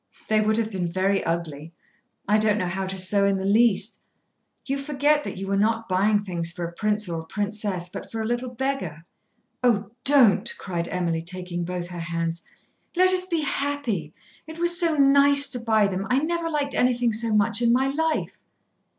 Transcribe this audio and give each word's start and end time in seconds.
"They 0.29 0.41
would 0.41 0.57
have 0.57 0.71
been 0.71 0.91
very 0.91 1.23
ugly. 1.25 1.73
I 2.27 2.39
don't 2.39 2.57
know 2.57 2.65
how 2.65 2.87
to 2.87 2.97
sew 2.97 3.23
in 3.27 3.37
the 3.37 3.45
least. 3.45 4.01
You 4.65 4.79
forget 4.79 5.23
that 5.23 5.37
you 5.37 5.45
were 5.47 5.55
not 5.55 5.87
buying 5.87 6.17
things 6.17 6.51
for 6.51 6.65
a 6.67 6.73
prince 6.73 7.07
or 7.07 7.21
a 7.21 7.27
princess, 7.27 7.87
but 7.87 8.11
for 8.11 8.19
a 8.19 8.25
little 8.25 8.49
beggar." 8.49 9.05
"Oh, 9.63 9.91
don't!" 10.03 10.57
cried 10.57 10.87
Emily, 10.87 11.21
taking 11.21 11.63
both 11.65 11.89
her 11.89 11.99
hands. 11.99 12.41
"Let 12.95 13.13
us 13.13 13.27
be 13.27 13.41
happy! 13.41 14.11
It 14.47 14.57
was 14.57 14.79
so 14.79 14.95
nice 14.95 15.47
to 15.51 15.59
buy 15.59 15.85
them. 15.85 16.07
I 16.09 16.17
never 16.17 16.49
liked 16.49 16.73
anything 16.73 17.13
so 17.13 17.31
much 17.35 17.61
in 17.61 17.71
my 17.71 17.85
life." 17.87 18.31